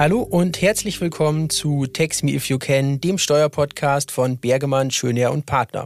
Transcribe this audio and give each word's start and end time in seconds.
Hallo 0.00 0.22
und 0.22 0.62
herzlich 0.62 0.98
willkommen 1.02 1.50
zu 1.50 1.84
Text 1.86 2.24
Me 2.24 2.30
If 2.30 2.48
You 2.48 2.58
Can, 2.58 3.02
dem 3.02 3.18
Steuerpodcast 3.18 4.10
von 4.10 4.38
Bergemann, 4.38 4.90
Schöner 4.90 5.30
und 5.30 5.44
Partner. 5.44 5.84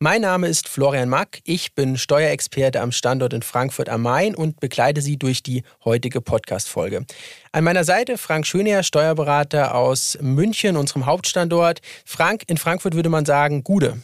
Mein 0.00 0.22
Name 0.22 0.48
ist 0.48 0.68
Florian 0.68 1.08
Mack, 1.08 1.38
ich 1.44 1.72
bin 1.76 1.96
Steuerexperte 1.96 2.80
am 2.80 2.90
Standort 2.90 3.32
in 3.32 3.42
Frankfurt 3.42 3.88
am 3.88 4.02
Main 4.02 4.34
und 4.34 4.58
begleite 4.58 5.00
Sie 5.00 5.16
durch 5.16 5.44
die 5.44 5.62
heutige 5.84 6.20
Podcast-Folge. 6.20 7.06
An 7.52 7.62
meiner 7.62 7.84
Seite 7.84 8.18
Frank 8.18 8.48
Schöner, 8.48 8.82
Steuerberater 8.82 9.76
aus 9.76 10.18
München, 10.20 10.76
unserem 10.76 11.06
Hauptstandort. 11.06 11.82
Frank, 12.04 12.42
in 12.48 12.56
Frankfurt 12.56 12.96
würde 12.96 13.10
man 13.10 13.24
sagen, 13.26 13.62
Gude. 13.62 14.02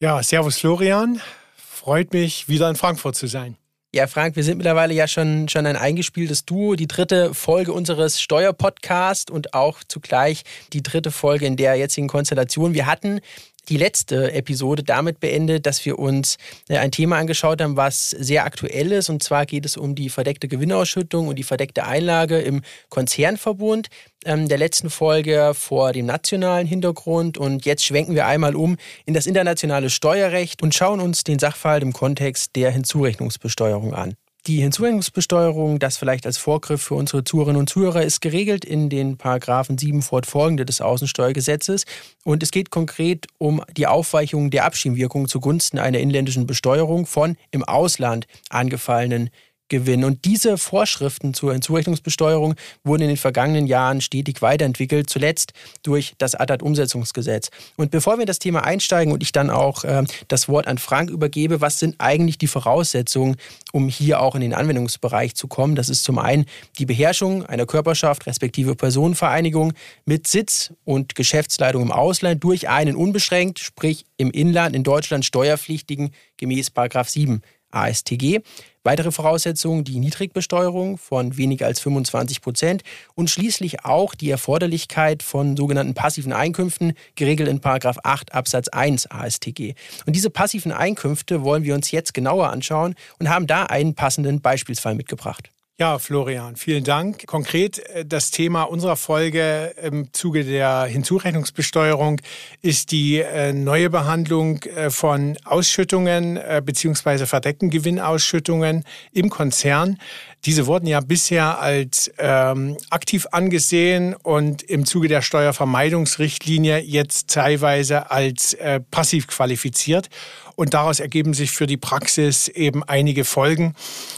Ja, 0.00 0.20
Servus 0.20 0.58
Florian. 0.58 1.20
Freut 1.54 2.12
mich, 2.12 2.48
wieder 2.48 2.68
in 2.68 2.74
Frankfurt 2.74 3.14
zu 3.14 3.28
sein. 3.28 3.56
Ja, 3.96 4.06
Frank, 4.06 4.36
wir 4.36 4.44
sind 4.44 4.58
mittlerweile 4.58 4.92
ja 4.92 5.08
schon, 5.08 5.48
schon 5.48 5.64
ein 5.64 5.74
eingespieltes 5.74 6.44
Duo. 6.44 6.74
Die 6.74 6.86
dritte 6.86 7.32
Folge 7.32 7.72
unseres 7.72 8.20
Steuerpodcasts 8.20 9.30
und 9.30 9.54
auch 9.54 9.78
zugleich 9.88 10.42
die 10.74 10.82
dritte 10.82 11.10
Folge 11.10 11.46
in 11.46 11.56
der 11.56 11.76
jetzigen 11.76 12.06
Konstellation. 12.06 12.74
Wir 12.74 12.84
hatten 12.84 13.22
die 13.68 13.76
letzte 13.76 14.32
Episode 14.32 14.82
damit 14.82 15.20
beendet, 15.20 15.66
dass 15.66 15.84
wir 15.84 15.98
uns 15.98 16.36
äh, 16.68 16.78
ein 16.78 16.92
Thema 16.92 17.16
angeschaut 17.16 17.60
haben, 17.60 17.76
was 17.76 18.10
sehr 18.10 18.44
aktuell 18.44 18.92
ist. 18.92 19.08
Und 19.08 19.22
zwar 19.22 19.46
geht 19.46 19.64
es 19.66 19.76
um 19.76 19.94
die 19.94 20.08
verdeckte 20.08 20.48
Gewinnausschüttung 20.48 21.28
und 21.28 21.36
die 21.36 21.42
verdeckte 21.42 21.84
Einlage 21.84 22.38
im 22.38 22.62
Konzernverbund 22.88 23.88
ähm, 24.24 24.48
der 24.48 24.58
letzten 24.58 24.90
Folge 24.90 25.52
vor 25.54 25.92
dem 25.92 26.06
nationalen 26.06 26.66
Hintergrund. 26.66 27.38
Und 27.38 27.64
jetzt 27.64 27.84
schwenken 27.84 28.14
wir 28.14 28.26
einmal 28.26 28.54
um 28.54 28.76
in 29.04 29.14
das 29.14 29.26
internationale 29.26 29.90
Steuerrecht 29.90 30.62
und 30.62 30.74
schauen 30.74 31.00
uns 31.00 31.24
den 31.24 31.38
Sachverhalt 31.38 31.82
im 31.82 31.92
Kontext 31.92 32.56
der 32.56 32.70
Hinzurechnungsbesteuerung 32.70 33.94
an. 33.94 34.14
Die 34.46 34.60
Hinzurechnungsbesteuerung, 34.60 35.80
das 35.80 35.96
vielleicht 35.96 36.24
als 36.24 36.38
Vorgriff 36.38 36.80
für 36.80 36.94
unsere 36.94 37.24
Zuhörerinnen 37.24 37.58
und 37.58 37.68
Zuhörer, 37.68 38.02
ist 38.02 38.20
geregelt 38.20 38.64
in 38.64 38.88
den 38.88 39.16
Paragraphen 39.16 39.76
7 39.76 40.02
fortfolgende 40.02 40.64
des 40.64 40.80
Außensteuergesetzes. 40.80 41.84
Und 42.22 42.44
es 42.44 42.52
geht 42.52 42.70
konkret 42.70 43.26
um 43.38 43.60
die 43.76 43.88
Aufweichung 43.88 44.50
der 44.50 44.64
Abschiebwirkung 44.64 45.26
zugunsten 45.26 45.80
einer 45.80 45.98
inländischen 45.98 46.46
Besteuerung 46.46 47.06
von 47.06 47.36
im 47.50 47.64
Ausland 47.64 48.28
angefallenen 48.48 49.30
Gewinn. 49.68 50.04
Und 50.04 50.24
diese 50.24 50.58
Vorschriften 50.58 51.34
zur 51.34 51.52
Hinzurechnungsbesteuerung 51.52 52.54
wurden 52.84 53.02
in 53.02 53.08
den 53.08 53.16
vergangenen 53.16 53.66
Jahren 53.66 54.00
stetig 54.00 54.42
weiterentwickelt, 54.42 55.10
zuletzt 55.10 55.52
durch 55.82 56.14
das 56.18 56.34
ADAT-Umsetzungsgesetz. 56.34 57.50
Und 57.76 57.90
bevor 57.90 58.16
wir 58.16 58.22
in 58.22 58.26
das 58.26 58.38
Thema 58.38 58.64
einsteigen 58.64 59.12
und 59.12 59.22
ich 59.22 59.32
dann 59.32 59.50
auch 59.50 59.84
äh, 59.84 60.04
das 60.28 60.48
Wort 60.48 60.66
an 60.66 60.78
Frank 60.78 61.10
übergebe, 61.10 61.60
was 61.60 61.78
sind 61.78 61.96
eigentlich 61.98 62.38
die 62.38 62.46
Voraussetzungen, 62.46 63.36
um 63.72 63.88
hier 63.88 64.20
auch 64.20 64.34
in 64.34 64.40
den 64.40 64.54
Anwendungsbereich 64.54 65.34
zu 65.34 65.48
kommen? 65.48 65.74
Das 65.74 65.88
ist 65.88 66.04
zum 66.04 66.18
einen 66.18 66.46
die 66.78 66.86
Beherrschung 66.86 67.44
einer 67.44 67.66
Körperschaft 67.66 68.26
respektive 68.26 68.76
Personenvereinigung 68.76 69.72
mit 70.04 70.26
Sitz 70.26 70.72
und 70.84 71.14
Geschäftsleitung 71.14 71.82
im 71.82 71.92
Ausland 71.92 72.42
durch 72.44 72.68
einen 72.68 72.94
unbeschränkt, 72.94 73.58
sprich 73.58 74.04
im 74.16 74.30
Inland 74.30 74.76
in 74.76 74.84
Deutschland 74.84 75.24
steuerpflichtigen 75.24 76.10
gemäß 76.36 76.70
7 77.06 77.42
ASTG. 77.70 78.40
Weitere 78.84 79.10
Voraussetzungen 79.10 79.82
die 79.82 79.98
Niedrigbesteuerung 79.98 80.96
von 80.98 81.36
weniger 81.36 81.66
als 81.66 81.80
25 81.80 82.40
Prozent 82.40 82.82
und 83.14 83.30
schließlich 83.30 83.84
auch 83.84 84.14
die 84.14 84.30
Erforderlichkeit 84.30 85.22
von 85.22 85.56
sogenannten 85.56 85.94
passiven 85.94 86.32
Einkünften, 86.32 86.92
geregelt 87.16 87.48
in 87.48 87.60
8 87.64 88.32
Absatz 88.32 88.68
1 88.68 89.10
ASTG. 89.10 89.74
Und 90.06 90.14
diese 90.14 90.30
passiven 90.30 90.70
Einkünfte 90.70 91.42
wollen 91.42 91.64
wir 91.64 91.74
uns 91.74 91.90
jetzt 91.90 92.14
genauer 92.14 92.50
anschauen 92.50 92.94
und 93.18 93.28
haben 93.28 93.46
da 93.46 93.64
einen 93.64 93.94
passenden 93.94 94.40
Beispielsfall 94.40 94.94
mitgebracht. 94.94 95.50
Ja, 95.78 95.98
Florian, 95.98 96.56
vielen 96.56 96.84
Dank. 96.84 97.26
Konkret 97.26 97.80
äh, 97.80 98.06
das 98.06 98.30
Thema 98.30 98.62
unserer 98.62 98.96
Folge 98.96 99.74
im 99.82 100.10
Zuge 100.14 100.42
der 100.42 100.84
Hinzurechnungsbesteuerung 100.84 102.22
ist 102.62 102.92
die 102.92 103.18
äh, 103.18 103.52
neue 103.52 103.90
Behandlung 103.90 104.62
äh, 104.62 104.88
von 104.88 105.36
Ausschüttungen 105.44 106.40
bzw. 106.64 107.26
verdeckten 107.26 107.68
Gewinnausschüttungen 107.68 108.84
im 109.12 109.28
Konzern. 109.28 109.98
Diese 110.44 110.66
wurden 110.66 110.86
ja 110.86 111.00
bisher 111.00 111.58
als 111.58 112.12
ähm, 112.18 112.76
aktiv 112.90 113.26
angesehen 113.32 114.14
und 114.14 114.62
im 114.62 114.86
Zuge 114.86 115.08
der 115.08 115.22
Steuervermeidungsrichtlinie 115.22 116.78
jetzt 116.78 117.30
teilweise 117.30 118.10
als 118.10 118.54
äh, 118.54 118.80
passiv 118.80 119.26
qualifiziert. 119.26 120.08
Und 120.54 120.72
daraus 120.74 121.00
ergeben 121.00 121.34
sich 121.34 121.50
für 121.50 121.66
die 121.66 121.76
Praxis 121.76 122.48
eben 122.48 122.84
einige 122.84 123.24
Folgen, 123.24 123.74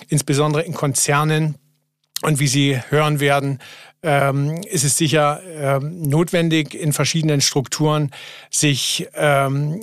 insbesondere 0.09 0.63
in 0.63 0.75
Konzernen. 0.75 1.57
Und 2.23 2.41
wie 2.41 2.49
Sie 2.49 2.81
hören 2.91 3.21
werden, 3.21 3.61
ähm, 4.03 4.61
ist 4.63 4.85
es 4.85 4.97
sicher 4.97 5.41
ähm, 5.47 6.03
notwendig, 6.03 6.75
in 6.75 6.93
verschiedenen 6.93 7.41
Strukturen 7.41 8.11
sich 8.51 9.09
ähm, 9.15 9.81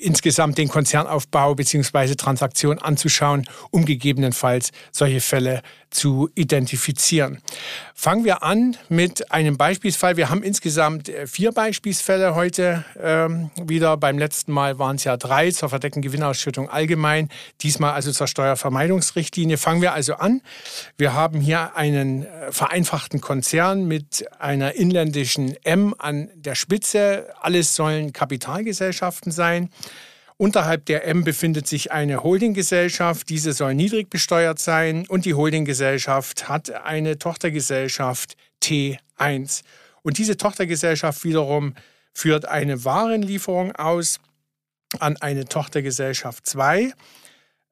insgesamt 0.00 0.58
den 0.58 0.68
Konzernaufbau 0.68 1.54
bzw. 1.54 2.14
Transaktion 2.14 2.78
anzuschauen, 2.78 3.48
um 3.70 3.84
gegebenenfalls 3.84 4.70
solche 4.92 5.20
Fälle 5.20 5.62
zu 5.90 6.30
identifizieren. 6.34 7.38
Fangen 7.94 8.24
wir 8.24 8.42
an 8.42 8.76
mit 8.88 9.32
einem 9.32 9.56
Beispielsfall. 9.56 10.16
Wir 10.16 10.30
haben 10.30 10.42
insgesamt 10.42 11.08
äh, 11.08 11.26
vier 11.26 11.52
Beispielsfälle 11.52 12.34
heute 12.34 12.84
ähm, 13.00 13.50
wieder. 13.60 13.96
Beim 13.96 14.18
letzten 14.18 14.52
Mal 14.52 14.78
waren 14.78 14.96
es 14.96 15.04
ja 15.04 15.16
drei 15.16 15.50
zur 15.50 15.68
verdeckten 15.68 16.02
Gewinnausschüttung 16.02 16.68
allgemein. 16.68 17.28
Diesmal 17.62 17.92
also 17.92 18.12
zur 18.12 18.26
Steuervermeidungsrichtlinie. 18.26 19.56
Fangen 19.56 19.82
wir 19.82 19.94
also 19.94 20.14
an. 20.14 20.42
Wir 20.96 21.14
haben 21.14 21.40
hier 21.40 21.76
einen 21.76 22.24
äh, 22.24 22.52
vereinfachten 22.52 23.20
Konzern 23.20 23.86
mit 23.88 24.26
einer 24.38 24.74
inländischen 24.74 25.56
M 25.64 25.94
an 25.98 26.30
der 26.34 26.54
Spitze. 26.54 27.26
Alles 27.40 27.74
sollen 27.74 28.12
Kapitalgesellschaften 28.12 29.32
sein. 29.32 29.70
Unterhalb 30.40 30.86
der 30.86 31.04
M 31.04 31.24
befindet 31.24 31.66
sich 31.66 31.90
eine 31.90 32.22
Holdinggesellschaft. 32.22 33.28
Diese 33.28 33.52
soll 33.52 33.74
niedrig 33.74 34.08
besteuert 34.08 34.60
sein 34.60 35.04
und 35.08 35.24
die 35.24 35.34
Holdinggesellschaft 35.34 36.48
hat 36.48 36.70
eine 36.70 37.18
Tochtergesellschaft 37.18 38.36
T1. 38.62 39.64
Und 40.02 40.18
diese 40.18 40.36
Tochtergesellschaft 40.36 41.24
wiederum 41.24 41.74
führt 42.14 42.44
eine 42.46 42.84
Warenlieferung 42.84 43.72
aus 43.74 44.20
an 45.00 45.16
eine 45.16 45.44
Tochtergesellschaft 45.44 46.46
2 46.46 46.92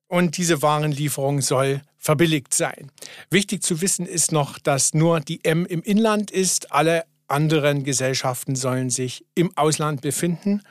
und 0.08 0.36
diese 0.36 0.60
Warenlieferung 0.60 1.42
soll 1.42 1.82
verbilligt 1.98 2.52
sein. 2.52 2.90
Wichtig 3.30 3.62
zu 3.62 3.80
wissen 3.80 4.06
ist 4.06 4.32
noch, 4.32 4.58
dass 4.58 4.92
nur 4.92 5.20
die 5.20 5.44
M 5.44 5.66
im 5.66 5.82
Inland 5.82 6.32
ist, 6.32 6.72
alle 6.72 7.04
anderen 7.28 7.84
Gesellschaften 7.84 8.56
sollen 8.56 8.90
sich 8.90 9.24
im 9.36 9.56
Ausland 9.56 10.00
befinden 10.00 10.62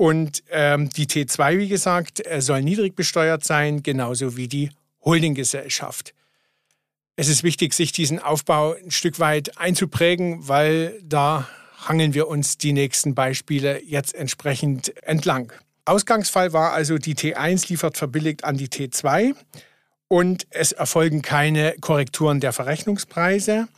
und 0.00 0.42
ähm, 0.50 0.88
die 0.88 1.04
T2, 1.04 1.58
wie 1.58 1.68
gesagt, 1.68 2.22
soll 2.38 2.62
niedrig 2.62 2.96
besteuert 2.96 3.44
sein, 3.44 3.82
genauso 3.82 4.34
wie 4.34 4.48
die 4.48 4.70
Holdinggesellschaft. 5.04 6.14
Es 7.16 7.28
ist 7.28 7.42
wichtig, 7.42 7.74
sich 7.74 7.92
diesen 7.92 8.18
Aufbau 8.18 8.72
ein 8.72 8.92
Stück 8.92 9.18
weit 9.18 9.58
einzuprägen, 9.58 10.48
weil 10.48 10.98
da 11.02 11.46
hangeln 11.86 12.14
wir 12.14 12.28
uns 12.28 12.56
die 12.56 12.72
nächsten 12.72 13.14
Beispiele 13.14 13.82
jetzt 13.84 14.14
entsprechend 14.14 14.96
entlang. 15.02 15.52
Ausgangsfall 15.84 16.54
war 16.54 16.72
also, 16.72 16.96
die 16.96 17.14
T1 17.14 17.68
liefert 17.68 17.98
verbilligt 17.98 18.44
an 18.44 18.56
die 18.56 18.68
T2 18.68 19.34
und 20.08 20.46
es 20.48 20.72
erfolgen 20.72 21.20
keine 21.20 21.74
Korrekturen 21.78 22.40
der 22.40 22.54
Verrechnungspreise. 22.54 23.68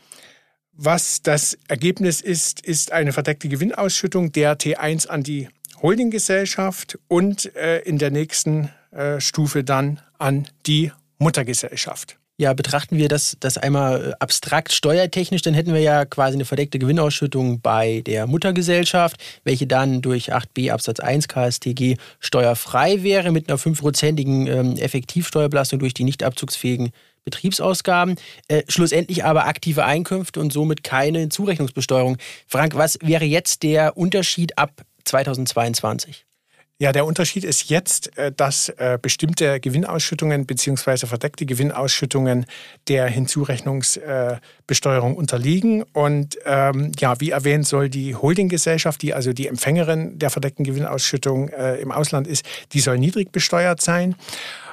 Was 0.73 1.21
das 1.23 1.59
Ergebnis 1.67 2.21
ist, 2.21 2.65
ist 2.65 2.93
eine 2.93 3.13
verdeckte 3.13 3.49
Gewinnausschüttung 3.49 4.31
der 4.31 4.57
T1 4.57 5.09
an 5.09 5.25
die 5.25 5.49
Holdinggesellschaft 5.83 6.99
und 7.09 7.55
äh, 7.57 7.81
in 7.81 7.99
der 7.99 8.11
nächsten 8.11 8.71
äh, 8.93 9.21
Stufe 9.21 9.65
dann 9.65 10.01
an 10.19 10.47
die 10.67 10.93
Muttergesellschaft. 11.19 12.19
Ja, 12.39 12.55
betrachten 12.55 12.97
wir 12.97 13.09
das, 13.09 13.37
das 13.41 13.59
einmal 13.59 14.11
äh, 14.11 14.13
abstrakt 14.19 14.73
steuertechnisch, 14.73 15.43
dann 15.43 15.55
hätten 15.55 15.75
wir 15.75 15.81
ja 15.81 16.05
quasi 16.05 16.35
eine 16.35 16.45
verdeckte 16.45 16.79
Gewinnausschüttung 16.79 17.61
bei 17.61 18.01
der 18.07 18.27
Muttergesellschaft, 18.27 19.17
welche 19.45 19.67
dann 19.67 20.03
durch 20.03 20.33
8b 20.33 20.73
Absatz 20.73 20.99
1 21.01 21.29
KSTG 21.29 21.97
steuerfrei 22.21 23.03
wäre 23.03 23.33
mit 23.33 23.49
einer 23.49 23.59
fünfprozentigen 23.59 24.47
ähm, 24.47 24.77
Effektivsteuerbelastung 24.77 25.79
durch 25.79 25.95
die 25.95 26.05
nicht 26.05 26.23
abzugsfähigen 26.23 26.91
Betriebsausgaben, 27.25 28.17
äh, 28.49 28.63
schlussendlich 28.69 29.25
aber 29.25 29.47
aktive 29.47 29.85
Einkünfte 29.85 30.41
und 30.41 30.53
somit 30.53 30.83
keine 30.83 31.29
Zurechnungsbesteuerung. 31.29 32.17
Frank, 32.47 32.75
was 32.75 32.99
wäre 33.03 33.25
jetzt 33.25 33.63
der 33.63 33.97
Unterschied 33.97 34.59
ab 34.59 34.83
2022? 35.05 36.27
Ja, 36.83 36.91
der 36.91 37.07
Unterschied 37.07 37.45
ist 37.45 37.71
jetzt, 37.71 38.19
äh, 38.19 38.33
dass 38.33 38.69
äh, 38.71 38.99
bestimmte 39.01 39.61
Gewinnausschüttungen 39.61 40.47
bzw. 40.47 41.07
verdeckte 41.07 41.47
Gewinnausschüttungen 41.47 42.45
der 42.89 43.07
Hinzurechnungsbesteuerung 43.07 45.15
unterliegen. 45.15 45.85
Und 45.93 46.39
ähm, 46.45 46.91
ja, 46.99 47.21
wie 47.21 47.31
erwähnt, 47.31 47.69
soll 47.69 47.89
die 47.89 48.17
Holdinggesellschaft, 48.17 49.01
die 49.01 49.15
also 49.15 49.33
die 49.33 49.47
Empfängerin 49.47 50.19
der 50.19 50.31
verdeckten 50.31 50.65
Gewinnausschüttung 50.65 51.51
äh, 51.51 51.77
im 51.77 51.93
Ausland 51.93 52.27
ist, 52.27 52.45
die 52.73 52.81
soll 52.81 52.99
niedrig 52.99 53.31
besteuert 53.31 53.81
sein. 53.81 54.17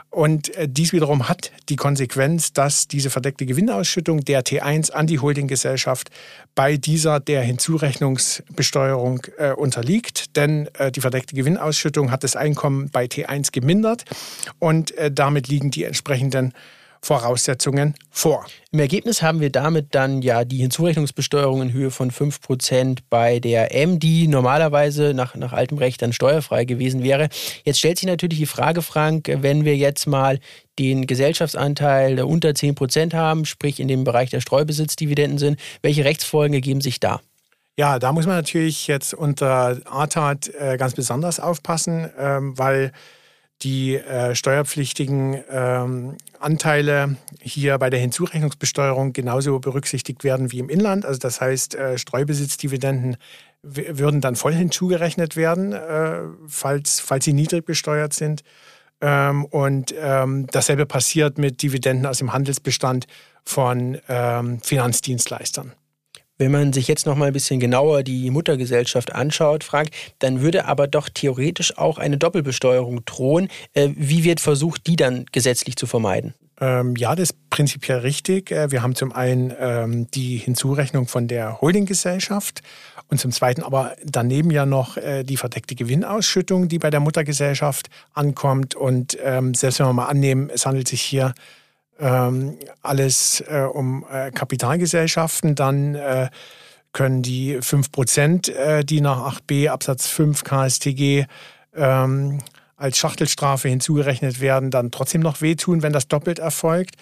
Und 0.10 0.56
äh, 0.56 0.68
dies 0.68 0.92
wiederum 0.92 1.30
hat 1.30 1.52
die 1.70 1.76
Konsequenz, 1.76 2.52
dass 2.52 2.88
diese 2.88 3.10
verdeckte 3.10 3.46
Gewinnausschüttung 3.46 4.22
der 4.22 4.44
T1 4.44 4.92
an 4.92 5.06
die 5.06 5.20
Holdinggesellschaft 5.20 6.10
bei 6.56 6.78
dieser 6.78 7.20
der 7.20 7.42
Hinzurechnungsbesteuerung 7.42 9.22
äh, 9.38 9.52
unterliegt. 9.52 10.36
Denn 10.36 10.68
äh, 10.80 10.92
die 10.92 11.02
verdeckte 11.02 11.36
Gewinnausschüttung 11.36 12.12
hat 12.12 12.24
das 12.24 12.36
Einkommen 12.36 12.90
bei 12.90 13.06
T1 13.06 13.52
gemindert 13.52 14.06
und 14.58 14.92
äh, 14.98 15.12
damit 15.12 15.48
liegen 15.48 15.70
die 15.70 15.84
entsprechenden 15.84 16.54
Voraussetzungen 17.02 17.96
vor. 18.10 18.46
Im 18.72 18.80
Ergebnis 18.80 19.22
haben 19.22 19.40
wir 19.40 19.50
damit 19.50 19.96
dann 19.96 20.22
ja 20.22 20.44
die 20.46 20.58
Hinzurechnungsbesteuerung 20.58 21.62
in 21.62 21.74
Höhe 21.74 21.92
von 21.92 22.12
5% 22.12 23.00
bei 23.10 23.40
der 23.40 23.74
M, 23.74 24.00
die 24.00 24.28
normalerweise 24.28 25.14
nach, 25.14 25.36
nach 25.36 25.54
altem 25.54 25.78
Recht 25.78 26.02
dann 26.02 26.14
steuerfrei 26.14 26.66
gewesen 26.66 27.04
wäre. 27.04 27.30
Jetzt 27.64 27.80
stellt 27.80 28.00
sich 28.00 28.08
natürlich 28.08 28.40
die 28.40 28.46
Frage, 28.46 28.82
Frank, 28.82 29.32
wenn 29.42 29.66
wir 29.66 29.76
jetzt 29.76 30.08
mal 30.08 30.40
den 30.78 31.08
Gesellschaftsanteil 31.08 32.22
unter 32.22 32.50
10% 32.50 33.14
haben, 33.14 33.46
sprich 33.46 33.80
in 33.80 33.88
dem 33.88 34.04
Bereich 34.04 34.30
der 34.30 34.42
Streubesitzdividenden 34.42 35.38
sind, 35.38 35.60
welche 35.82 36.06
Rechtsfolgen 36.06 36.54
ergeben 36.54 36.82
sich 36.82 37.00
da? 37.00 37.22
Ja, 37.80 37.98
da 37.98 38.12
muss 38.12 38.26
man 38.26 38.36
natürlich 38.36 38.88
jetzt 38.88 39.14
unter 39.14 39.80
ATAT 39.86 40.54
äh, 40.54 40.76
ganz 40.78 40.96
besonders 40.96 41.40
aufpassen, 41.40 42.10
ähm, 42.18 42.58
weil 42.58 42.92
die 43.62 43.96
äh, 43.96 44.36
steuerpflichtigen 44.36 45.44
ähm, 45.50 46.18
Anteile 46.40 47.18
hier 47.42 47.78
bei 47.78 47.90
der 47.90 48.00
Hinzurechnungsbesteuerung 48.00 49.12
genauso 49.14 49.60
berücksichtigt 49.60 50.24
werden 50.24 50.52
wie 50.52 50.60
im 50.60 50.70
Inland. 50.70 51.06
Also 51.06 51.20
das 51.20 51.42
heißt, 51.42 51.76
äh, 51.76 51.98
Streubesitzdividenden 51.98 53.18
würden 53.62 54.22
dann 54.22 54.38
voll 54.38 54.54
hinzugerechnet 54.54 55.36
werden, 55.36 55.74
äh, 55.74 56.22
falls, 56.48 57.02
falls 57.02 57.26
sie 57.26 57.34
niedrig 57.34 57.66
besteuert 57.66 58.14
sind. 58.14 58.44
Ähm, 59.02 59.46
und 59.46 59.94
ähm, 59.98 60.48
dasselbe 60.48 60.86
passiert 60.86 61.38
mit 61.38 61.62
Dividenden 61.62 62.06
aus 62.06 62.20
dem 62.20 62.32
Handelsbestand 62.32 63.08
von 63.44 63.98
ähm, 64.08 64.62
Finanzdienstleistern. 64.62 65.74
Wenn 66.40 66.52
man 66.52 66.72
sich 66.72 66.88
jetzt 66.88 67.06
noch 67.06 67.18
mal 67.18 67.26
ein 67.26 67.34
bisschen 67.34 67.60
genauer 67.60 68.02
die 68.02 68.32
Muttergesellschaft 68.32 69.14
anschaut, 69.14 69.66
Frank, 69.66 69.90
dann 70.20 70.40
würde 70.40 70.66
aber 70.66 70.88
doch 70.88 71.10
theoretisch 71.10 71.78
auch 71.78 71.98
eine 71.98 72.18
Doppelbesteuerung 72.18 73.04
drohen. 73.04 73.50
Äh, 73.74 73.90
wie 73.98 74.24
wird 74.24 74.40
versucht, 74.40 74.88
die 74.88 74.96
dann 74.96 75.26
gesetzlich 75.34 75.76
zu 75.76 75.86
vermeiden? 75.86 76.34
Ähm, 76.62 76.96
ja, 76.96 77.14
das 77.14 77.32
ist 77.32 77.50
prinzipiell 77.50 78.00
richtig. 78.00 78.52
Äh, 78.52 78.72
wir 78.72 78.82
haben 78.82 78.96
zum 78.96 79.12
einen 79.12 79.54
ähm, 79.60 80.10
die 80.12 80.38
Hinzurechnung 80.38 81.08
von 81.08 81.28
der 81.28 81.60
Holdinggesellschaft 81.60 82.62
und 83.10 83.20
zum 83.20 83.32
Zweiten 83.32 83.62
aber 83.62 83.96
daneben 84.06 84.50
ja 84.50 84.66
noch 84.66 84.96
äh, 84.96 85.24
die 85.24 85.36
verdeckte 85.36 85.76
Gewinnausschüttung, 85.76 86.70
die 86.70 86.80
bei 86.80 86.90
der 86.90 87.02
Muttergesellschaft 87.02 87.90
ankommt. 88.14 88.76
Und 88.76 89.18
ähm, 89.22 89.54
selbst 89.56 89.80
wenn 89.80 89.88
wir 89.88 89.94
mal 89.94 90.08
annehmen, 90.08 90.50
es 90.50 90.66
handelt 90.66 90.88
sich 90.88 91.02
hier 91.02 91.34
alles 92.02 93.42
äh, 93.42 93.68
um 93.72 94.06
äh, 94.12 94.32
Kapitalgesellschaften, 94.32 95.56
dann 95.56 95.96
äh, 95.96 96.30
können 96.92 97.22
die 97.22 97.60
5 97.62 97.92
Prozent, 97.92 98.50
äh, 98.50 98.84
die 98.84 99.02
nach 99.02 99.36
8b 99.36 99.70
Absatz 99.70 100.08
5 100.08 100.44
KSTG 100.44 101.26
ähm, 101.76 102.40
als 102.80 102.98
Schachtelstrafe 102.98 103.68
hinzugerechnet 103.68 104.40
werden, 104.40 104.72
dann 104.72 104.90
trotzdem 104.90 105.22
noch 105.22 105.42
wehtun, 105.42 105.84
wenn 105.84 105.92
das 105.92 106.08
doppelt 106.08 106.40
erfolgt. 106.40 106.96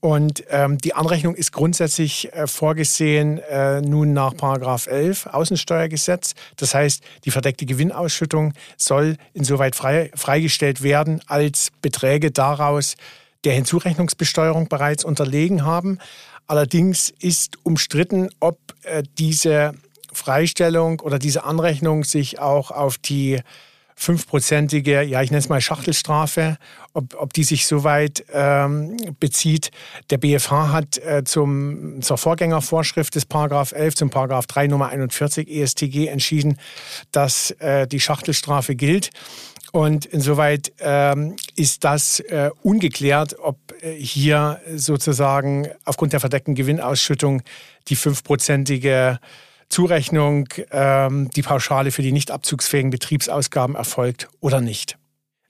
Und 0.00 0.44
ähm, 0.50 0.78
die 0.78 0.94
Anrechnung 0.94 1.34
ist 1.34 1.52
grundsätzlich 1.52 2.32
äh, 2.32 2.46
vorgesehen 2.46 3.38
äh, 3.38 3.80
nun 3.80 4.12
nach 4.12 4.36
Paragraph 4.36 4.86
11 4.86 5.26
Außensteuergesetz. 5.26 6.34
Das 6.56 6.74
heißt, 6.74 7.02
die 7.24 7.32
verdeckte 7.32 7.66
Gewinnausschüttung 7.66 8.52
soll 8.76 9.16
insoweit 9.34 9.74
frei, 9.74 10.10
freigestellt 10.14 10.82
werden, 10.82 11.20
als 11.26 11.72
Beträge 11.82 12.30
daraus 12.30 12.94
der 13.44 13.54
Hinzurechnungsbesteuerung 13.54 14.68
bereits 14.68 15.04
unterlegen 15.04 15.64
haben. 15.64 15.98
Allerdings 16.46 17.10
ist 17.18 17.58
umstritten, 17.64 18.30
ob 18.40 18.58
äh, 18.82 19.02
diese 19.18 19.74
Freistellung 20.12 21.00
oder 21.00 21.18
diese 21.18 21.44
Anrechnung 21.44 22.04
sich 22.04 22.38
auch 22.38 22.70
auf 22.70 22.98
die 22.98 23.40
fünfprozentige, 23.98 25.02
ja, 25.02 25.22
ich 25.22 25.30
nenne 25.30 25.38
es 25.38 25.48
mal 25.48 25.60
Schachtelstrafe, 25.60 26.58
ob, 26.92 27.14
ob 27.18 27.32
die 27.32 27.44
sich 27.44 27.66
soweit 27.66 28.24
ähm, 28.30 28.96
bezieht. 29.18 29.70
Der 30.10 30.18
BFH 30.18 30.70
hat 30.70 30.98
äh, 30.98 31.24
zum, 31.24 32.02
zur 32.02 32.18
Vorgängervorschrift 32.18 33.14
des 33.14 33.24
Paragraph 33.24 33.72
11 33.72 33.96
zum 33.96 34.10
Paragraph 34.10 34.46
3 34.46 34.66
Nummer 34.66 34.88
41 34.88 35.48
ESTG 35.48 36.08
entschieden, 36.08 36.58
dass 37.10 37.52
äh, 37.52 37.86
die 37.88 38.00
Schachtelstrafe 38.00 38.76
gilt. 38.76 39.10
Und 39.72 40.06
insoweit 40.06 40.72
ähm, 40.78 41.36
ist 41.56 41.84
das 41.84 42.20
äh, 42.20 42.50
ungeklärt, 42.62 43.38
ob 43.38 43.58
äh, 43.80 43.92
hier 43.94 44.60
sozusagen 44.74 45.68
aufgrund 45.84 46.12
der 46.12 46.20
verdeckten 46.20 46.54
Gewinnausschüttung 46.54 47.42
die 47.88 47.96
fünfprozentige 47.96 49.18
Zurechnung, 49.68 50.48
ähm, 50.70 51.30
die 51.34 51.42
Pauschale 51.42 51.90
für 51.90 52.02
die 52.02 52.12
nicht 52.12 52.30
abzugsfähigen 52.30 52.90
Betriebsausgaben 52.90 53.74
erfolgt 53.74 54.28
oder 54.40 54.60
nicht. 54.60 54.96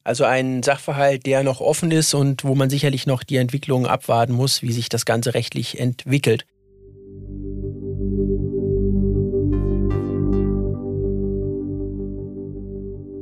Also 0.04 0.24
ein 0.24 0.62
Sachverhalt, 0.62 1.26
der 1.26 1.42
noch 1.42 1.60
offen 1.60 1.90
ist 1.90 2.14
und 2.14 2.44
wo 2.44 2.54
man 2.54 2.70
sicherlich 2.70 3.06
noch 3.06 3.24
die 3.24 3.36
Entwicklung 3.36 3.86
abwarten 3.86 4.32
muss, 4.32 4.62
wie 4.62 4.72
sich 4.72 4.88
das 4.88 5.04
Ganze 5.04 5.34
rechtlich 5.34 5.80
entwickelt. 5.80 6.46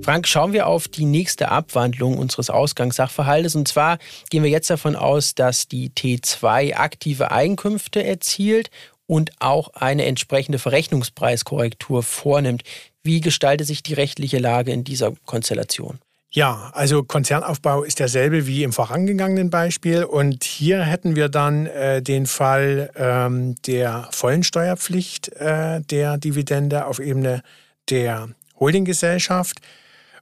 Frank, 0.05 0.29
schauen 0.29 0.53
wir 0.53 0.67
auf 0.67 0.87
die 0.87 1.07
nächste 1.07 1.49
Abwandlung 1.49 2.19
unseres 2.19 2.51
Ausgangssachverhaltes. 2.51 3.55
Und 3.57 3.67
zwar 3.67 3.97
gehen 4.29 4.43
wir 4.43 4.51
jetzt 4.51 4.69
davon 4.69 4.97
aus, 4.97 5.35
dass 5.35 5.67
die 5.67 5.89
T2 5.89 6.75
aktive 6.75 7.31
Einkünfte 7.31 8.05
erzielt 8.05 8.69
und 9.07 9.31
auch 9.39 9.73
eine 9.73 10.05
entsprechende 10.05 10.59
Verrechnungspreiskorrektur 10.59 12.03
vornimmt. 12.03 12.65
Wie 13.03 13.23
gestaltet 13.23 13.67
sich 13.67 13.83
die 13.83 13.95
rechtliche 13.95 14.37
Lage 14.37 14.73
in 14.73 14.85
dieser 14.85 15.15
Konstellation? 15.25 15.99
Ja, 16.31 16.71
also 16.75 17.03
Konzernaufbau 17.03 17.83
ist 17.83 17.99
derselbe 17.99 18.47
wie 18.47 18.63
im 18.63 18.75
vorangegangenen 18.75 19.49
Beispiel. 19.49 20.05
Und 20.05 20.45
hier 20.45 20.83
hätten 20.83 21.17
wir 21.17 21.31
dann 21.31 21.65
äh, 21.65 22.03
den 22.03 22.27
Fall 22.27 22.91
ähm, 22.95 23.55
der 23.67 24.09
vollen 24.11 24.43
Steuerpflicht 24.43 25.33
äh, 25.33 25.81
der 25.81 26.19
Dividende 26.19 26.85
auf 26.85 26.99
Ebene 26.99 27.43
der 27.89 28.29
Holdinggesellschaft 28.61 29.63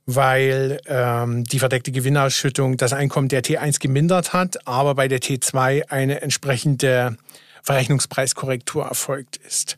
weil 0.06 0.81
ähm, 0.87 1.44
die 1.44 1.58
verdeckte 1.58 1.93
Gewinnausschüttung 1.93 2.76
das 2.76 2.93
Einkommen 2.93 3.28
der 3.28 3.43
T1 3.43 3.81
gemindert 3.81 4.32
hat, 4.32 4.66
aber 4.66 4.94
bei 4.94 5.09
der 5.09 5.21
T2 5.21 5.88
eine 5.88 6.23
entsprechende 6.23 7.16
Verrechnungspreiskorrektur 7.62 8.85
erfolgt 8.85 9.37
ist. 9.37 9.76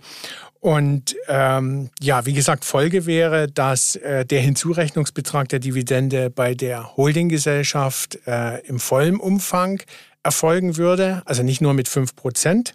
Und 0.61 1.15
ähm, 1.29 1.91
ja, 2.01 2.25
wie 2.25 2.33
gesagt, 2.33 2.65
Folge 2.65 3.05
wäre, 3.05 3.49
dass 3.49 3.97
äh, 3.97 4.25
der 4.25 4.41
Hinzurechnungsbetrag 4.41 5.47
der 5.51 5.59
Dividende 5.59 6.31
bei 6.31 6.55
der 6.55 6.97
Holdinggesellschaft 6.97 8.19
äh, 8.27 8.61
im 8.67 8.81
vollen 8.81 9.21
Umfang 9.21 9.83
erfolgen 10.23 10.79
würde, 10.79 11.21
also 11.27 11.43
nicht 11.43 11.61
nur 11.61 11.75
mit 11.75 11.87
5 11.87 12.17
Prozent. 12.17 12.75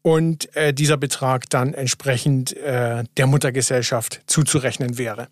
Und 0.00 0.56
äh, 0.56 0.72
dieser 0.72 0.96
Betrag 0.96 1.50
dann 1.50 1.74
entsprechend 1.74 2.56
äh, 2.56 3.04
der 3.18 3.26
Muttergesellschaft 3.26 4.22
zuzurechnen 4.26 4.96
wäre. 4.96 5.28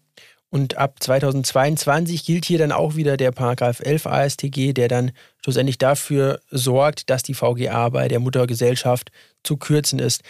Und 0.51 0.77
ab 0.77 0.97
2022 1.01 2.25
gilt 2.25 2.45
hier 2.45 2.59
dann 2.59 2.73
auch 2.73 2.95
wieder 2.95 3.17
der 3.17 3.33
Paragraph 3.33 3.81
11 3.81 4.07
ASTG, 4.07 4.73
der 4.73 4.89
dann 4.89 5.13
schlussendlich 5.43 5.79
dafür 5.79 6.41
sorgt, 6.51 7.11
dass 7.11 7.23
die 7.23 7.35
VGA 7.35 7.89
bei 7.89 8.09
der 8.09 8.21
Muttergesellschaft 8.21 9.11
zu 9.43 9.57
kürzen 9.57 9.99
ist. 9.99 10.23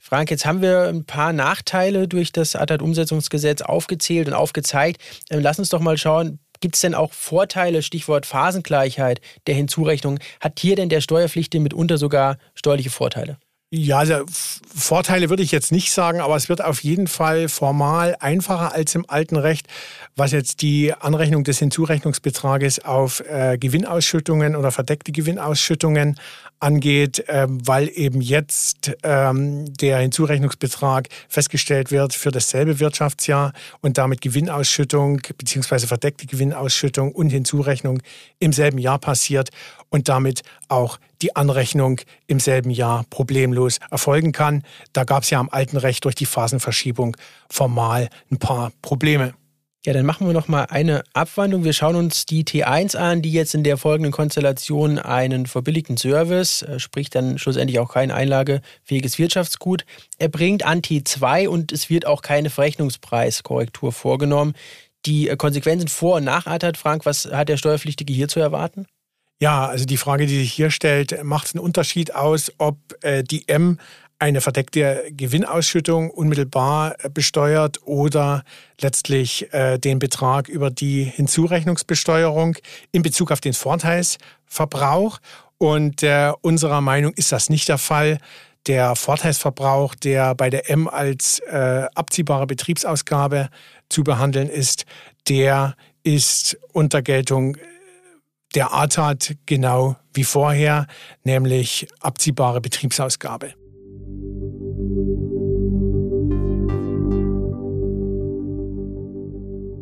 Frank, 0.00 0.30
jetzt 0.30 0.44
haben 0.44 0.62
wir 0.62 0.88
ein 0.88 1.04
paar 1.04 1.32
Nachteile 1.32 2.06
durch 2.08 2.30
das 2.30 2.56
ATAT-Umsetzungsgesetz 2.56 3.62
aufgezählt 3.62 4.28
und 4.28 4.34
aufgezeigt. 4.34 5.00
Ähm, 5.30 5.40
lass 5.40 5.58
uns 5.58 5.70
doch 5.70 5.80
mal 5.80 5.98
schauen, 5.98 6.38
Gibt 6.60 6.76
es 6.76 6.80
denn 6.80 6.94
auch 6.94 7.12
Vorteile, 7.12 7.82
Stichwort 7.82 8.24
Phasengleichheit 8.24 9.20
der 9.46 9.54
Hinzurechnung? 9.54 10.18
Hat 10.40 10.58
hier 10.58 10.76
denn 10.76 10.88
der 10.88 11.02
Steuerpflichtige 11.02 11.62
mitunter 11.62 11.98
sogar 11.98 12.38
steuerliche 12.54 12.88
Vorteile? 12.88 13.36
Ja, 13.76 13.98
also 13.98 14.24
Vorteile 14.72 15.30
würde 15.30 15.42
ich 15.42 15.50
jetzt 15.50 15.72
nicht 15.72 15.90
sagen, 15.90 16.20
aber 16.20 16.36
es 16.36 16.48
wird 16.48 16.62
auf 16.62 16.84
jeden 16.84 17.08
Fall 17.08 17.48
formal 17.48 18.16
einfacher 18.20 18.72
als 18.72 18.94
im 18.94 19.04
alten 19.10 19.34
Recht, 19.34 19.66
was 20.14 20.30
jetzt 20.30 20.62
die 20.62 20.94
Anrechnung 20.94 21.42
des 21.42 21.58
Hinzurechnungsbetrages 21.58 22.84
auf 22.84 23.18
äh, 23.28 23.58
Gewinnausschüttungen 23.58 24.54
oder 24.54 24.70
verdeckte 24.70 25.10
Gewinnausschüttungen 25.10 26.20
angeht, 26.60 27.28
äh, 27.28 27.48
weil 27.48 27.90
eben 27.92 28.20
jetzt 28.20 28.92
ähm, 29.02 29.64
der 29.74 29.98
Hinzurechnungsbetrag 29.98 31.08
festgestellt 31.28 31.90
wird 31.90 32.14
für 32.14 32.30
dasselbe 32.30 32.78
Wirtschaftsjahr 32.78 33.52
und 33.80 33.98
damit 33.98 34.20
Gewinnausschüttung 34.20 35.20
bzw. 35.36 35.88
verdeckte 35.88 36.26
Gewinnausschüttung 36.26 37.10
und 37.10 37.30
Hinzurechnung 37.30 38.02
im 38.38 38.52
selben 38.52 38.78
Jahr 38.78 39.00
passiert 39.00 39.50
und 39.90 40.08
damit 40.08 40.42
auch 40.68 40.98
die 41.24 41.34
Anrechnung 41.34 42.02
im 42.26 42.38
selben 42.38 42.70
Jahr 42.70 43.06
problemlos 43.08 43.78
erfolgen 43.90 44.32
kann. 44.32 44.62
Da 44.92 45.04
gab 45.04 45.22
es 45.22 45.30
ja 45.30 45.40
am 45.40 45.48
alten 45.48 45.78
Recht 45.78 46.04
durch 46.04 46.14
die 46.14 46.26
Phasenverschiebung 46.26 47.16
formal 47.48 48.10
ein 48.30 48.36
paar 48.36 48.72
Probleme. 48.82 49.32
Ja, 49.86 49.94
dann 49.94 50.04
machen 50.04 50.26
wir 50.26 50.34
noch 50.34 50.48
mal 50.48 50.64
eine 50.64 51.02
Abwandlung. 51.14 51.64
Wir 51.64 51.72
schauen 51.72 51.96
uns 51.96 52.26
die 52.26 52.44
T1 52.44 52.94
an, 52.96 53.22
die 53.22 53.32
jetzt 53.32 53.54
in 53.54 53.64
der 53.64 53.78
folgenden 53.78 54.12
Konstellation 54.12 54.98
einen 54.98 55.46
verbilligten 55.46 55.96
Service, 55.96 56.60
äh, 56.60 56.78
sprich 56.78 57.08
dann 57.08 57.38
schlussendlich 57.38 57.78
auch 57.78 57.92
kein 57.92 58.10
einlagefähiges 58.10 59.18
Wirtschaftsgut, 59.18 59.86
erbringt 60.18 60.66
an 60.66 60.82
T2 60.82 61.48
und 61.48 61.72
es 61.72 61.88
wird 61.88 62.06
auch 62.06 62.20
keine 62.20 62.50
Verrechnungspreiskorrektur 62.50 63.92
vorgenommen. 63.92 64.52
Die 65.06 65.30
äh, 65.30 65.36
Konsequenzen 65.36 65.88
vor 65.88 66.16
und 66.16 66.24
nach 66.24 66.46
ATAT, 66.46 66.76
Frank, 66.76 67.06
was 67.06 67.26
hat 67.26 67.48
der 67.48 67.56
Steuerpflichtige 67.56 68.12
hier 68.12 68.28
zu 68.28 68.40
erwarten? 68.40 68.86
Ja, 69.44 69.66
also 69.66 69.84
die 69.84 69.98
Frage, 69.98 70.24
die 70.24 70.38
sich 70.38 70.54
hier 70.54 70.70
stellt, 70.70 71.22
macht 71.22 71.48
es 71.48 71.54
einen 71.54 71.62
Unterschied 71.62 72.14
aus, 72.14 72.50
ob 72.56 72.78
äh, 73.02 73.22
die 73.22 73.46
M 73.46 73.78
eine 74.18 74.40
verdeckte 74.40 75.04
Gewinnausschüttung 75.10 76.10
unmittelbar 76.10 76.94
äh, 77.04 77.10
besteuert 77.10 77.78
oder 77.84 78.42
letztlich 78.80 79.52
äh, 79.52 79.76
den 79.76 79.98
Betrag 79.98 80.48
über 80.48 80.70
die 80.70 81.04
Hinzurechnungsbesteuerung 81.04 82.56
in 82.90 83.02
Bezug 83.02 83.30
auf 83.32 83.42
den 83.42 83.52
Vorteilsverbrauch. 83.52 85.18
Und 85.58 86.02
äh, 86.02 86.32
unserer 86.40 86.80
Meinung 86.80 87.12
ist 87.12 87.30
das 87.30 87.50
nicht 87.50 87.68
der 87.68 87.76
Fall. 87.76 88.16
Der 88.66 88.96
Vorteilsverbrauch, 88.96 89.94
der 89.94 90.34
bei 90.34 90.48
der 90.48 90.70
M 90.70 90.88
als 90.88 91.40
äh, 91.40 91.84
abziehbare 91.94 92.46
Betriebsausgabe 92.46 93.50
zu 93.90 94.04
behandeln 94.04 94.48
ist, 94.48 94.86
der 95.28 95.76
ist 96.02 96.56
unter 96.72 97.02
Geltung 97.02 97.58
der 98.54 98.72
ATAT 98.72 99.36
genau 99.46 99.96
wie 100.12 100.24
vorher, 100.24 100.86
nämlich 101.24 101.88
abziehbare 102.00 102.60
Betriebsausgabe. 102.60 103.54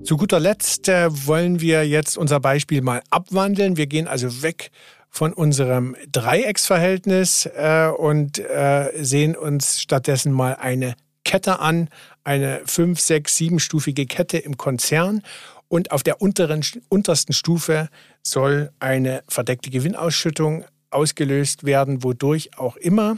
Zu 0.05 0.17
guter 0.17 0.41
Letzt 0.41 0.89
äh, 0.89 1.09
wollen 1.27 1.61
wir 1.61 1.87
jetzt 1.87 2.19
unser 2.19 2.41
Beispiel 2.41 2.83
mal 2.83 3.03
abwandeln. 3.11 3.77
Wir 3.77 3.87
gehen 3.87 4.09
also 4.09 4.43
weg 4.43 4.71
von 5.11 5.33
unserem 5.33 5.95
Dreiecksverhältnis 6.11 7.47
äh, 7.47 7.89
und 7.97 8.39
äh, 8.39 8.91
sehen 8.97 9.37
uns 9.37 9.81
stattdessen 9.81 10.33
mal 10.33 10.57
eine 10.57 10.97
Kette 11.25 11.61
an, 11.61 11.89
eine 12.25 12.63
fünf, 12.67 12.99
sechs, 12.99 13.37
siebenstufige 13.37 14.07
Kette 14.07 14.39
im 14.39 14.57
Konzern. 14.57 15.23
Und 15.73 15.91
auf 15.91 16.03
der 16.03 16.21
unteren, 16.21 16.63
untersten 16.91 17.33
Stufe 17.33 17.89
soll 18.23 18.71
eine 18.79 19.23
verdeckte 19.27 19.71
Gewinnausschüttung 19.71 20.67
ausgelöst 20.91 21.65
werden, 21.65 22.05
wodurch 22.05 22.59
auch 22.59 22.77
immer. 22.77 23.17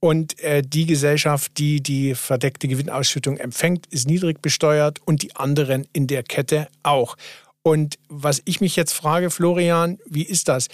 Und 0.00 0.36
äh, 0.40 0.62
die 0.62 0.86
Gesellschaft, 0.86 1.58
die 1.58 1.80
die 1.80 2.16
verdeckte 2.16 2.66
Gewinnausschüttung 2.66 3.36
empfängt, 3.36 3.86
ist 3.86 4.08
niedrig 4.08 4.42
besteuert 4.42 4.98
und 5.04 5.22
die 5.22 5.36
anderen 5.36 5.86
in 5.92 6.08
der 6.08 6.24
Kette 6.24 6.66
auch. 6.82 7.16
Und 7.62 8.00
was 8.08 8.42
ich 8.46 8.60
mich 8.60 8.74
jetzt 8.74 8.94
frage, 8.94 9.30
Florian, 9.30 10.00
wie 10.04 10.24
ist 10.24 10.48
das? 10.48 10.66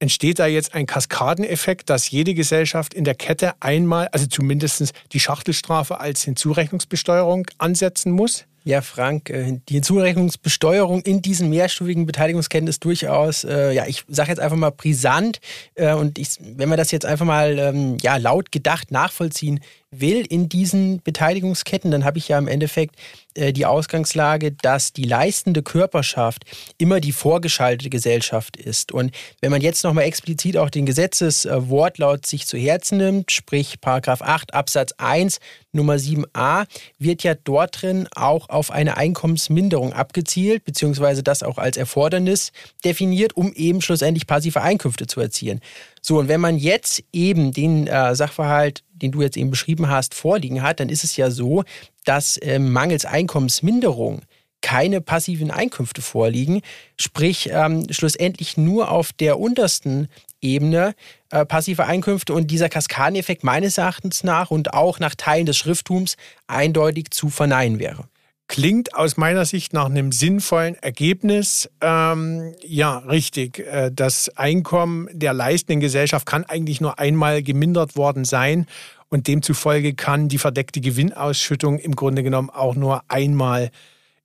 Entsteht 0.00 0.38
da 0.38 0.46
jetzt 0.46 0.74
ein 0.74 0.84
Kaskadeneffekt, 0.84 1.88
dass 1.88 2.10
jede 2.10 2.34
Gesellschaft 2.34 2.92
in 2.92 3.04
der 3.04 3.14
Kette 3.14 3.54
einmal, 3.60 4.08
also 4.08 4.26
zumindest 4.26 4.92
die 5.12 5.20
Schachtelstrafe 5.20 5.98
als 5.98 6.24
Hinzurechnungsbesteuerung 6.24 7.46
ansetzen 7.56 8.12
muss? 8.12 8.44
Ja, 8.66 8.80
Frank, 8.80 9.28
äh, 9.28 9.60
die 9.68 9.74
Hinzurechnungsbesteuerung 9.74 11.02
in 11.02 11.20
diesen 11.20 11.50
mehrstufigen 11.50 12.06
Beteiligungsketten 12.06 12.66
ist 12.66 12.82
durchaus, 12.82 13.44
äh, 13.44 13.72
ja, 13.72 13.86
ich 13.86 14.04
sage 14.08 14.30
jetzt 14.30 14.38
einfach 14.40 14.56
mal 14.56 14.70
brisant. 14.70 15.38
Äh, 15.74 15.92
und 15.92 16.18
ich, 16.18 16.38
wenn 16.40 16.70
wir 16.70 16.78
das 16.78 16.90
jetzt 16.90 17.04
einfach 17.04 17.26
mal 17.26 17.58
ähm, 17.58 17.98
ja, 18.00 18.16
laut 18.16 18.52
gedacht 18.52 18.90
nachvollziehen 18.90 19.60
will 19.90 20.24
in 20.26 20.48
diesen 20.48 21.02
Beteiligungsketten, 21.02 21.90
dann 21.90 22.06
habe 22.06 22.16
ich 22.16 22.28
ja 22.28 22.38
im 22.38 22.48
Endeffekt 22.48 22.96
die 23.36 23.66
Ausgangslage, 23.66 24.52
dass 24.52 24.92
die 24.92 25.04
leistende 25.04 25.62
Körperschaft 25.62 26.44
immer 26.78 27.00
die 27.00 27.12
vorgeschaltete 27.12 27.90
Gesellschaft 27.90 28.56
ist. 28.56 28.92
Und 28.92 29.12
wenn 29.40 29.50
man 29.50 29.60
jetzt 29.60 29.84
nochmal 29.84 30.04
explizit 30.04 30.56
auch 30.56 30.70
den 30.70 30.86
Gesetzeswortlaut 30.86 32.26
sich 32.26 32.46
zu 32.46 32.56
Herzen 32.56 32.98
nimmt, 32.98 33.32
sprich 33.32 33.80
Paragraph 33.80 34.22
8 34.22 34.54
Absatz 34.54 34.92
1 34.98 35.38
Nummer 35.72 35.94
7a, 35.94 36.66
wird 36.98 37.22
ja 37.24 37.34
dort 37.34 37.82
drin 37.82 38.08
auch 38.14 38.48
auf 38.48 38.70
eine 38.70 38.96
Einkommensminderung 38.96 39.92
abgezielt, 39.92 40.64
beziehungsweise 40.64 41.22
das 41.22 41.42
auch 41.42 41.58
als 41.58 41.76
Erfordernis 41.76 42.52
definiert, 42.84 43.36
um 43.36 43.52
eben 43.52 43.80
schlussendlich 43.80 44.26
passive 44.26 44.62
Einkünfte 44.62 45.06
zu 45.06 45.20
erzielen. 45.20 45.60
So, 46.06 46.18
und 46.18 46.28
wenn 46.28 46.40
man 46.42 46.58
jetzt 46.58 47.02
eben 47.14 47.52
den 47.52 47.86
äh, 47.86 48.14
Sachverhalt, 48.14 48.84
den 48.92 49.10
du 49.10 49.22
jetzt 49.22 49.38
eben 49.38 49.48
beschrieben 49.48 49.88
hast, 49.88 50.14
vorliegen 50.14 50.60
hat, 50.60 50.78
dann 50.78 50.90
ist 50.90 51.02
es 51.02 51.16
ja 51.16 51.30
so, 51.30 51.64
dass 52.04 52.36
äh, 52.36 52.58
mangels 52.58 53.06
Einkommensminderung 53.06 54.20
keine 54.60 55.00
passiven 55.00 55.50
Einkünfte 55.50 56.02
vorliegen, 56.02 56.60
sprich 57.00 57.48
ähm, 57.50 57.86
schlussendlich 57.90 58.58
nur 58.58 58.90
auf 58.90 59.14
der 59.14 59.40
untersten 59.40 60.08
Ebene 60.42 60.94
äh, 61.30 61.46
passive 61.46 61.86
Einkünfte 61.86 62.34
und 62.34 62.50
dieser 62.50 62.68
Kaskadeneffekt 62.68 63.42
meines 63.42 63.78
Erachtens 63.78 64.24
nach 64.24 64.50
und 64.50 64.74
auch 64.74 65.00
nach 65.00 65.14
Teilen 65.14 65.46
des 65.46 65.56
Schrifttums 65.56 66.18
eindeutig 66.46 67.12
zu 67.12 67.30
verneinen 67.30 67.78
wäre 67.78 68.04
klingt 68.48 68.94
aus 68.94 69.16
meiner 69.16 69.44
Sicht 69.44 69.72
nach 69.72 69.86
einem 69.86 70.12
sinnvollen 70.12 70.74
Ergebnis. 70.76 71.68
Ähm, 71.80 72.54
ja, 72.62 72.98
richtig. 72.98 73.58
Äh, 73.60 73.90
das 73.92 74.28
Einkommen 74.36 75.08
der 75.12 75.32
leistenden 75.32 75.80
Gesellschaft 75.80 76.26
kann 76.26 76.44
eigentlich 76.44 76.80
nur 76.80 76.98
einmal 76.98 77.42
gemindert 77.42 77.96
worden 77.96 78.24
sein. 78.24 78.66
Und 79.08 79.28
demzufolge 79.28 79.94
kann 79.94 80.28
die 80.28 80.38
verdeckte 80.38 80.80
Gewinnausschüttung 80.80 81.78
im 81.78 81.94
Grunde 81.94 82.22
genommen 82.22 82.50
auch 82.50 82.74
nur 82.74 83.02
einmal 83.08 83.70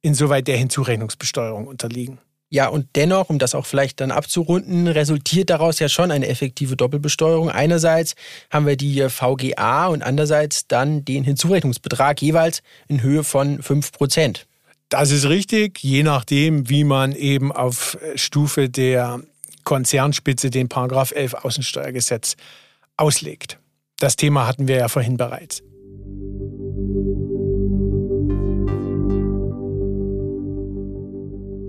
insoweit 0.01 0.47
der 0.47 0.57
Hinzurechnungsbesteuerung 0.57 1.67
unterliegen. 1.67 2.19
Ja, 2.51 2.68
und 2.68 2.88
dennoch, 2.96 3.29
um 3.29 3.38
das 3.38 3.53
auch 3.53 3.68
vielleicht 3.68 4.01
dann 4.01 4.10
abzurunden, 4.10 4.88
resultiert 4.88 5.51
daraus 5.51 5.77
ja 5.77 5.88
schon 5.88 6.10
eine 6.10 6.27
effektive 6.27 6.75
Doppelbesteuerung. 6.75 7.50
Einerseits 7.50 8.15
haben 8.50 8.65
wir 8.65 8.75
die 8.75 9.08
VGA 9.08 9.88
und 9.88 10.01
andererseits 10.01 10.68
dann 10.68 11.06
den 11.06 11.24
Hinzurechnungsbetrag 11.24 12.20
jeweils 12.22 12.63
in 12.88 13.03
Höhe 13.03 13.24
von 13.24 13.62
5 13.62 13.91
Prozent. 13.91 14.48
Das 14.89 15.12
ist 15.12 15.29
richtig, 15.29 15.84
je 15.84 16.01
nachdem, 16.01 16.70
wie 16.70 16.84
man 16.84 17.12
eben 17.12 17.51
auf 17.51 18.00
Stufe 18.15 18.70
der 18.70 19.22
Konzernspitze 19.63 20.50
den 20.50 20.68
Paragraph 20.68 21.12
11 21.12 21.36
Außensteuergesetz 21.36 22.36
auslegt. 22.98 23.60
Das 24.00 24.15
Thema 24.15 24.48
hatten 24.48 24.68
wir 24.68 24.77
ja 24.77 24.88
vorhin 24.88 25.18
bereits. 25.18 25.62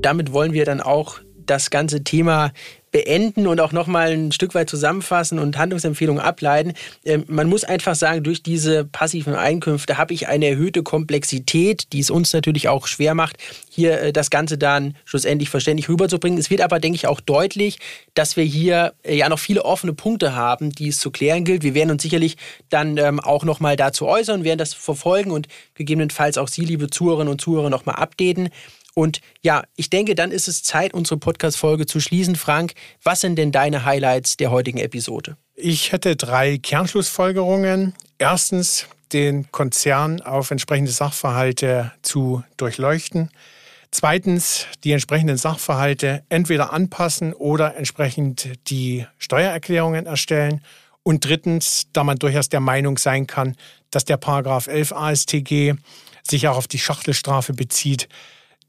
Damit 0.02 0.32
wollen 0.32 0.52
wir 0.52 0.64
dann 0.64 0.80
auch 0.80 1.20
das 1.46 1.70
ganze 1.70 2.04
Thema 2.04 2.52
beenden 2.92 3.46
und 3.46 3.60
auch 3.60 3.72
nochmal 3.72 4.10
ein 4.10 4.32
Stück 4.32 4.54
weit 4.54 4.68
zusammenfassen 4.68 5.38
und 5.38 5.56
Handlungsempfehlungen 5.56 6.22
ableiten. 6.22 6.72
Ähm, 7.04 7.24
man 7.28 7.48
muss 7.48 7.64
einfach 7.64 7.94
sagen, 7.94 8.22
durch 8.22 8.42
diese 8.42 8.84
passiven 8.84 9.34
Einkünfte 9.34 9.96
habe 9.96 10.12
ich 10.12 10.28
eine 10.28 10.48
erhöhte 10.48 10.82
Komplexität, 10.82 11.92
die 11.92 12.00
es 12.00 12.10
uns 12.10 12.32
natürlich 12.32 12.68
auch 12.68 12.86
schwer 12.86 13.14
macht, 13.14 13.36
hier 13.68 14.00
äh, 14.00 14.12
das 14.12 14.30
Ganze 14.30 14.58
dann 14.58 14.96
schlussendlich 15.04 15.50
verständlich 15.50 15.88
rüberzubringen. 15.88 16.38
Es 16.38 16.50
wird 16.50 16.60
aber, 16.60 16.80
denke 16.80 16.96
ich, 16.96 17.06
auch 17.06 17.20
deutlich, 17.20 17.78
dass 18.14 18.36
wir 18.36 18.44
hier 18.44 18.94
äh, 19.04 19.16
ja 19.16 19.28
noch 19.28 19.38
viele 19.38 19.64
offene 19.64 19.92
Punkte 19.92 20.34
haben, 20.34 20.72
die 20.72 20.88
es 20.88 20.98
zu 20.98 21.10
klären 21.10 21.44
gilt. 21.44 21.62
Wir 21.62 21.74
werden 21.74 21.92
uns 21.92 22.02
sicherlich 22.02 22.36
dann 22.70 22.96
ähm, 22.96 23.20
auch 23.20 23.44
nochmal 23.44 23.76
dazu 23.76 24.06
äußern, 24.06 24.42
werden 24.42 24.58
das 24.58 24.74
verfolgen 24.74 25.30
und 25.30 25.46
gegebenenfalls 25.74 26.38
auch 26.38 26.48
Sie, 26.48 26.64
liebe 26.64 26.90
Zuhörerinnen 26.90 27.30
und 27.30 27.40
Zuhörer, 27.40 27.70
nochmal 27.70 27.96
updaten. 27.96 28.50
Und 28.94 29.20
ja, 29.42 29.62
ich 29.76 29.90
denke, 29.90 30.14
dann 30.14 30.32
ist 30.32 30.48
es 30.48 30.62
Zeit, 30.62 30.94
unsere 30.94 31.18
Podcast-Folge 31.18 31.86
zu 31.86 32.00
schließen. 32.00 32.36
Frank, 32.36 32.74
was 33.02 33.20
sind 33.20 33.36
denn 33.36 33.52
deine 33.52 33.84
Highlights 33.84 34.36
der 34.36 34.50
heutigen 34.50 34.78
Episode? 34.78 35.36
Ich 35.54 35.92
hätte 35.92 36.16
drei 36.16 36.58
Kernschlussfolgerungen. 36.58 37.94
Erstens, 38.18 38.86
den 39.12 39.50
Konzern 39.50 40.20
auf 40.20 40.50
entsprechende 40.50 40.90
Sachverhalte 40.90 41.92
zu 42.02 42.42
durchleuchten. 42.56 43.30
Zweitens, 43.90 44.66
die 44.84 44.92
entsprechenden 44.92 45.36
Sachverhalte 45.36 46.22
entweder 46.28 46.72
anpassen 46.72 47.32
oder 47.32 47.76
entsprechend 47.76 48.48
die 48.68 49.04
Steuererklärungen 49.18 50.06
erstellen. 50.06 50.62
Und 51.02 51.24
drittens, 51.24 51.88
da 51.92 52.04
man 52.04 52.18
durchaus 52.18 52.48
der 52.48 52.60
Meinung 52.60 52.98
sein 52.98 53.26
kann, 53.26 53.56
dass 53.90 54.04
der 54.04 54.16
Paragraph 54.16 54.68
11 54.68 54.92
ASTG 54.92 55.74
sich 56.22 56.46
auch 56.46 56.56
auf 56.56 56.68
die 56.68 56.78
Schachtelstrafe 56.78 57.52
bezieht, 57.52 58.08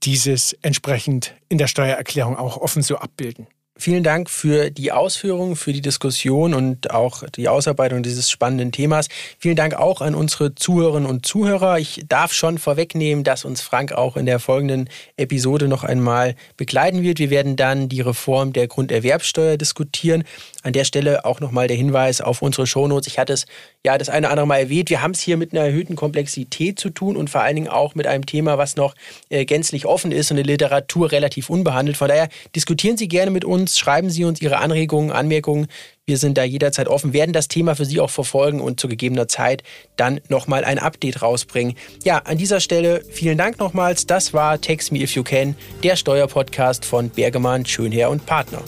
dieses 0.04 0.54
entsprechend 0.62 1.36
in 1.50 1.58
der 1.58 1.68
Steuererklärung 1.68 2.38
auch 2.38 2.58
offen 2.58 2.82
so 2.82 2.98
abbilden. 2.98 3.48
Vielen 3.82 4.04
Dank 4.04 4.30
für 4.30 4.70
die 4.70 4.92
Ausführungen, 4.92 5.56
für 5.56 5.74
die 5.74 5.82
Diskussion 5.82 6.54
und 6.54 6.92
auch 6.92 7.24
die 7.30 7.48
Ausarbeitung 7.48 8.04
dieses 8.04 8.30
spannenden 8.30 8.72
Themas. 8.72 9.08
Vielen 9.40 9.56
Dank 9.56 9.74
auch 9.74 10.02
an 10.02 10.14
unsere 10.14 10.54
Zuhörerinnen 10.54 11.10
und 11.10 11.26
Zuhörer. 11.26 11.80
Ich 11.80 12.04
darf 12.08 12.32
schon 12.32 12.60
vorwegnehmen, 12.60 13.24
dass 13.24 13.44
uns 13.44 13.62
Frank 13.62 13.92
auch 13.92 14.18
in 14.18 14.28
der 14.28 14.38
folgenden 14.38 14.88
Episode 15.18 15.68
noch 15.68 15.84
einmal 15.84 16.36
begleiten 16.58 17.02
wird. 17.02 17.18
Wir 17.18 17.32
werden 17.32 17.56
dann 17.56 17.90
die 17.90 18.02
Reform 18.02 18.54
der 18.54 18.68
Grunderwerbsteuer 18.68 19.58
diskutieren. 19.58 20.26
An 20.62 20.74
der 20.74 20.84
Stelle 20.84 21.26
auch 21.26 21.40
nochmal 21.40 21.68
der 21.68 21.78
Hinweis 21.78 22.22
auf 22.22 22.44
unsere 22.44 22.68
Shownotes. 22.68 23.08
Ich 23.08 23.18
hatte 23.18 23.34
es 23.34 23.48
ja 23.86 23.98
das 23.98 24.10
eine 24.10 24.28
oder 24.28 24.32
andere 24.32 24.48
Mal 24.48 24.58
erwähnt. 24.58 24.90
Wir 24.90 25.02
haben 25.02 25.12
es 25.12 25.22
hier 25.22 25.38
mit 25.38 25.54
einer 25.54 25.66
erhöhten 25.66 25.96
Komplexität 25.96 26.80
zu 26.80 26.90
tun 26.90 27.16
und 27.16 27.30
vor 27.30 27.42
allen 27.42 27.56
Dingen 27.56 27.68
auch 27.68 27.96
mit 27.96 28.08
einem 28.08 28.26
Thema, 28.26 28.58
was 28.58 28.76
noch 28.76 28.94
äh, 29.30 29.46
gänzlich 29.46 29.86
offen 29.86 30.12
ist 30.12 30.32
und 30.32 30.38
in 30.38 30.46
der 30.46 30.54
Literatur 30.54 31.12
relativ 31.12 31.50
unbehandelt. 31.50 31.98
Von 31.98 32.08
daher 32.08 32.30
diskutieren 32.56 32.98
Sie 32.98 33.08
gerne 33.08 33.32
mit 33.32 33.46
uns, 33.46 33.80
schreiben 33.80 34.10
Sie 34.10 34.24
uns 34.24 34.42
Ihre 34.42 34.58
Anregungen, 34.58 35.12
Anmerkungen. 35.12 35.68
Wir 36.06 36.18
sind 36.18 36.38
da 36.38 36.44
jederzeit 36.44 36.88
offen, 36.88 37.14
werden 37.14 37.32
das 37.32 37.48
Thema 37.48 37.76
für 37.76 37.86
Sie 37.86 38.00
auch 38.00 38.10
verfolgen 38.10 38.60
und 38.60 38.80
zu 38.80 38.88
gegebener 38.88 39.28
Zeit 39.28 39.64
dann 39.96 40.20
nochmal 40.30 40.64
ein 40.64 40.80
Update 40.80 41.22
rausbringen. 41.22 41.76
Ja, 42.04 42.20
an 42.20 42.38
dieser 42.38 42.60
Stelle 42.60 43.04
vielen 43.10 43.38
Dank 43.38 43.60
nochmals. 43.60 44.06
Das 44.06 44.34
war 44.34 44.60
Text 44.60 44.92
Me 44.92 45.00
If 45.00 45.16
You 45.16 45.24
Can, 45.24 45.56
der 45.84 45.96
Steuerpodcast 45.96 46.86
von 46.86 47.10
Bergemann, 47.10 47.66
Schönherr 47.66 48.10
und 48.10 48.26
Partner. 48.26 48.62